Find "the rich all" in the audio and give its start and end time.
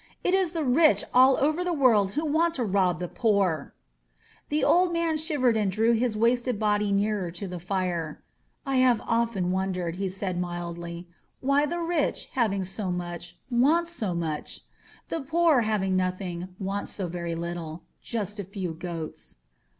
0.53-1.37